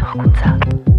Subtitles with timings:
[0.00, 0.89] 多少工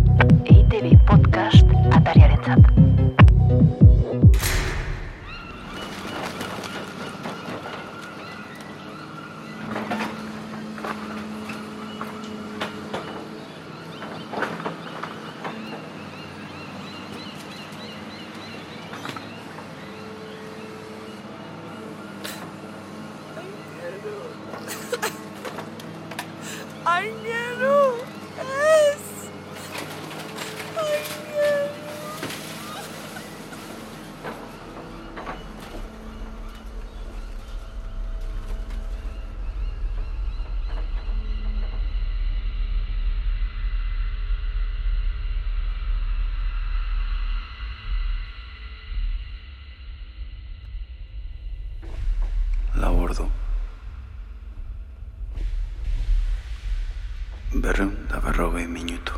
[57.61, 59.13] berreun da berrogei minutu.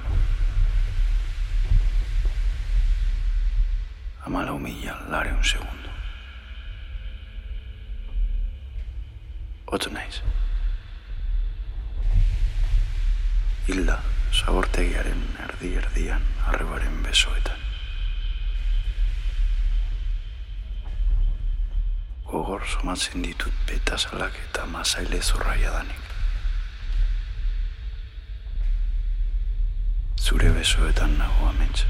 [4.25, 5.91] Amalau mila lareun segundu.
[9.67, 10.19] Otzu naiz.
[13.67, 13.97] Hilda,
[14.35, 17.59] zabortegiaren erdi-erdian arrebaren besoetan.
[22.27, 26.12] Gogor somatzen ditut petazalak eta mazaile zurraia danik.
[30.23, 31.87] Zure besoetan nago amentsa.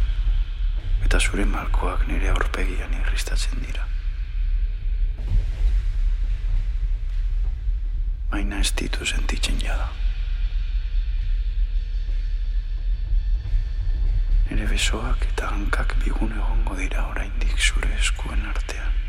[1.05, 3.85] Eta zure malkoak nire aurpegian irristatzen dira.
[8.31, 9.85] Baina ez ditu sentitzen jada.
[14.50, 19.01] Nire besoak eta hankak bigun egongo dira oraindik zure eskuen artean.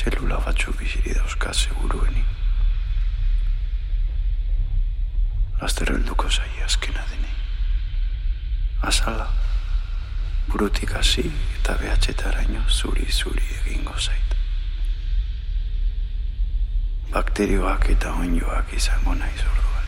[0.00, 2.39] Zelula batzuk biziri dauzka seguruenik.
[5.70, 7.34] Laster helduko zai azkena denei.
[8.82, 9.28] Azala,
[10.50, 11.22] burutik hasi
[11.60, 14.34] eta behatxetaraino zuri-zuri egingo zait.
[17.12, 19.86] Bakterioak eta oinjoak izango naiz orduan.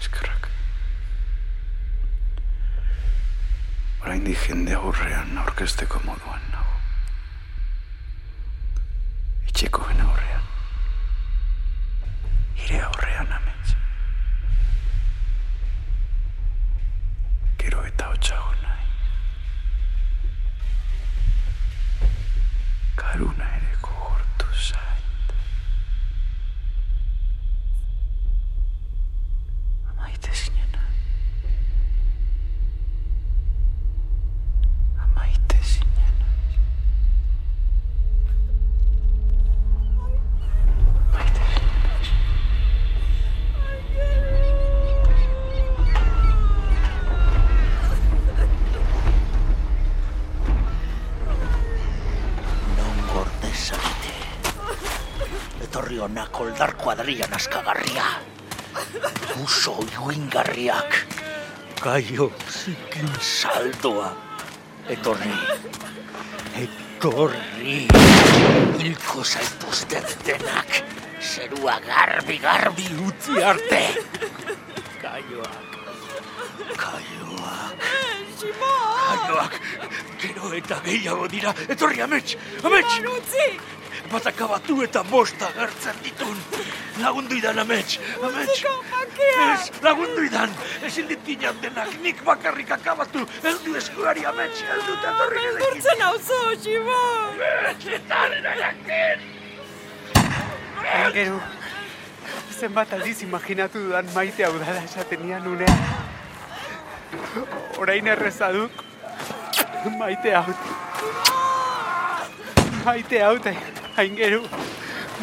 [0.00, 0.48] Eskerrak.
[4.06, 6.80] Oraindik jende aurrean aurkezteko moduan nago.
[9.52, 10.43] Etxekoen aurrean.
[12.64, 13.74] Ire aurrean amets.
[17.60, 18.86] Gero eta hotxago nahi.
[22.96, 23.53] Karuna
[56.04, 58.04] Etorri honak oldar kuadrian askagarria.
[59.40, 61.06] Uso iuingarriak.
[61.80, 64.12] Gaio zikin saldoa.
[64.88, 65.32] Etorri.
[66.60, 67.88] Etorri.
[68.76, 70.84] Hilko zaituztet denak.
[71.24, 73.82] Zerua garbi-garbi utzi arte.
[75.00, 75.78] Kaioak.
[76.76, 77.88] Kaioak.
[79.08, 79.56] Kaioak.
[80.20, 81.54] Gero eta gehiago dira.
[81.68, 82.36] Etorri amets.
[82.62, 83.00] Amets.
[83.00, 83.48] Utzi!
[84.12, 86.38] Bataka batu eta bosta gertzen ditun.
[87.02, 87.98] Lagundu idan, amets.
[88.22, 88.64] Amets.
[89.24, 90.50] Ez, lagundu idan.
[90.86, 91.90] Ezin ditinan denak.
[92.02, 93.26] Nik bakarrik akabatu.
[93.42, 94.62] Eldu eskuari amets.
[94.76, 95.76] Eldu eta torri nedekin.
[95.76, 96.40] Urtzen hau zo,
[98.38, 99.20] erakin.
[100.94, 101.40] Aingeru,
[102.58, 105.76] zenbat aldiz imaginatu dudan maite hau dala esaten nian unea.
[107.80, 108.84] Orain errezaduk,
[109.98, 110.68] maite haut.
[112.84, 113.46] Maite haut,
[113.96, 114.42] aingeru,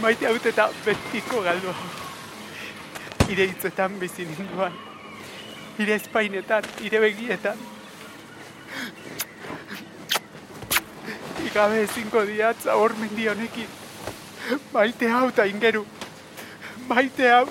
[0.01, 1.89] maite haut eta betiko galdu hau.
[3.31, 4.73] Ire hitzetan bizi ninduan,
[5.79, 7.57] ire espainetan, ire begietan.
[11.45, 13.67] Igabe ezinko diat zabor mendi honekin.
[14.73, 15.85] Maite hau eta ingeru.
[16.87, 17.47] Maite hau.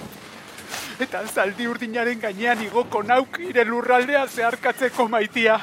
[1.00, 5.61] Eta zaldi urdinaren gainean igoko nauk ire lurraldea zeharkatzeko maitia.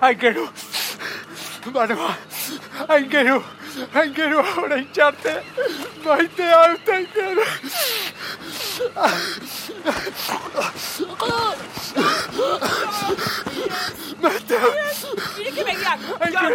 [0.00, 0.48] Aingeru.
[1.66, 2.14] Banoa.
[2.88, 3.42] Aingeru.
[3.94, 5.42] Aingeru orain txarte.
[6.04, 7.44] Maite hau ingeru.
[14.22, 14.72] Maite hau.
[15.40, 16.00] Ireki begiak!
[16.32, 16.52] Jon!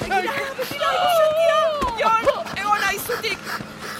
[0.00, 0.32] Begira!
[0.58, 1.60] Begira!
[1.98, 2.22] Jon!
[2.56, 3.38] Egon aizutik!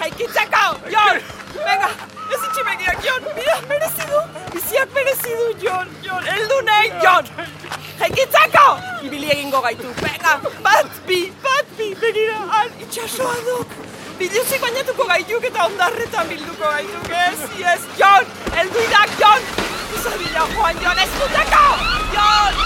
[0.00, 0.64] Jaikitzako!
[0.90, 1.20] Jon!
[1.66, 1.90] Venga!
[2.32, 3.22] Ez itxi begiak, Jon!
[3.36, 4.18] Mira, merezi du!
[4.54, 5.88] Biziak merezi du, Jon!
[6.02, 6.22] Jon!
[6.26, 7.24] Eldu nahi, Jon!
[8.00, 8.44] Jaikitzako!
[9.24, 9.88] Ibili egingo gaitu.
[10.02, 10.40] Venga!
[10.64, 11.32] Bat bi!
[11.44, 11.94] Bat bi!
[12.00, 12.40] Begira!
[12.50, 12.68] Han!
[12.80, 13.68] Itxasoa duk!
[14.18, 17.48] Biluzik bainatuko gaituk eta ondarretan bilduko gaituk, ez?
[17.62, 17.88] Yes!
[17.96, 18.28] Jon!
[18.52, 19.48] Eldu idak, Jon!
[19.96, 21.02] Izabila joan, Jon!
[21.06, 21.64] Ez dutako!
[22.12, 22.54] Jon!
[22.60, 22.63] Jon!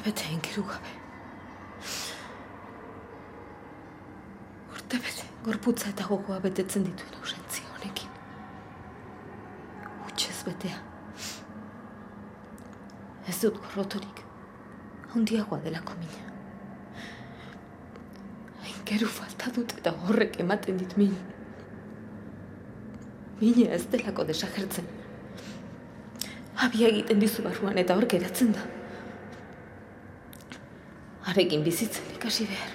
[0.00, 0.92] Urte bete enkeru gabe.
[4.72, 8.08] Urte bete, gorputza eta gogoa betetzen dituen ausentzia honekin.
[10.06, 10.80] Hutsez betea.
[13.28, 14.24] Ez dut gorrotorik,
[15.12, 16.32] handiagoa delako mina.
[18.64, 21.14] Aingeru falta dut eta horrek ematen dit min.
[23.44, 24.88] Mine ez delako desagertzen.
[26.56, 28.79] Abia egiten dizu barruan eta hor geratzen da.
[31.30, 32.70] Harekin bizitzen ikasi behar.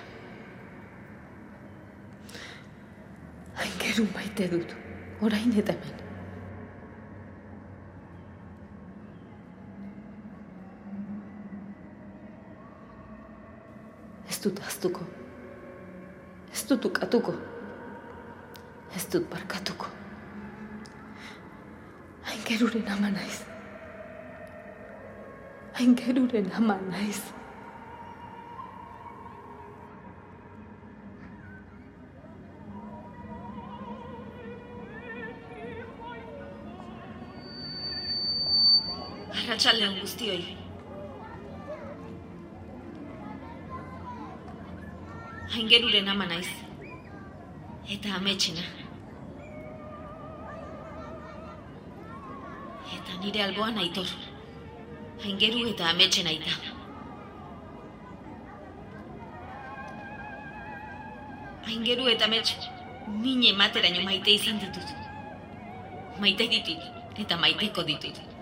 [3.60, 4.72] Aingeru maite dut,
[5.22, 6.00] orain eta hemen.
[14.32, 15.04] Ez dut aztuko.
[16.56, 17.36] Ez dut ukatuko.
[18.96, 19.92] Ez dut barkatuko.
[22.32, 23.42] Aingeruren ama naiz.
[25.80, 27.26] Aingeruren ama naiz.
[39.46, 40.44] Arratxaldeon guztioi.
[45.56, 46.50] Aingeruren ama naiz.
[47.96, 48.66] Eta ametxena.
[52.98, 54.10] Eta nire alboan aitor.
[55.24, 56.58] Aingeru eta ametxen aita.
[61.68, 62.56] Aingeru eta amets
[63.24, 64.96] mine materaino maite izan ditut.
[66.20, 68.35] Maite ditut eta maiteko ditut.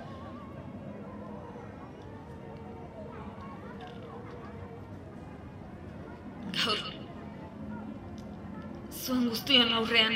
[9.43, 10.13] Guztion aurrean,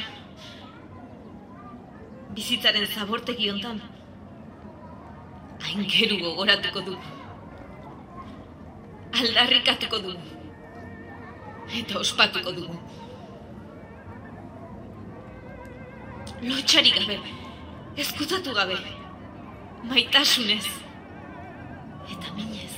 [2.36, 3.82] bizitzaren zabortegi hontan,
[5.68, 6.94] aingeru gogoratuko du.
[9.20, 10.14] Aldarrikatuko du.
[11.82, 12.80] Eta ospatuko dugu.
[16.48, 17.20] Lotxarik gabe,
[18.06, 18.80] ezkutatu gabe,
[19.92, 20.66] maitasunez,
[22.16, 22.74] eta minez.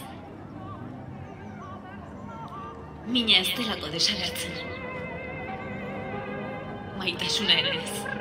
[3.06, 4.80] Mina ez delako desagertzen.
[7.14, 8.19] mamita.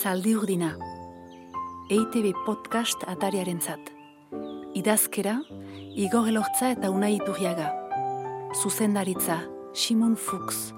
[0.00, 0.70] Zaldi urdina.
[1.92, 3.90] EITB podcast atariaren zat.
[4.72, 5.34] Idazkera,
[5.92, 7.66] Igor Elortza eta Unai Iturriaga.
[8.62, 9.42] Zuzendaritza,
[9.74, 10.70] Simon Fuchs.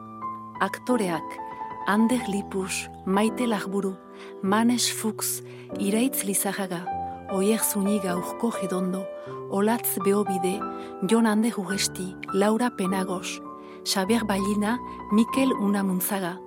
[0.59, 1.38] Aktoreak,
[1.87, 3.95] Ander Lipus, Maite Lagburu,
[4.43, 5.45] Manes Fuchs,
[5.79, 6.83] Iraitz Lizajaga,
[7.31, 9.07] Oier Zuniga Urko Gedondo,
[9.50, 10.59] Olatz Beobide,
[11.07, 13.41] Jon Ande Jugesti, Laura Penagos,
[13.85, 14.81] Xabier Bailina,
[15.12, 16.41] Mikel Unamuntzaga,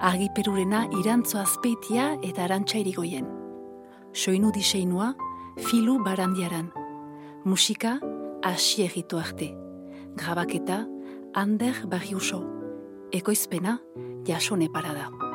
[0.00, 3.26] Argiperurena Irantzo Azpeitia eta Arantxa Irigoien.
[4.14, 5.16] Soinu diseinua,
[5.58, 6.70] Filu Barandiaran.
[7.44, 7.98] Musika,
[8.42, 9.56] Asi Egito Arte.
[10.14, 10.86] Grabaketa,
[11.34, 12.44] Ander Barriuso.
[13.10, 13.80] Ekoizpena,
[14.24, 15.27] Jasone Parada.